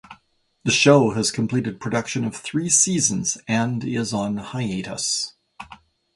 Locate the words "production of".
1.79-2.35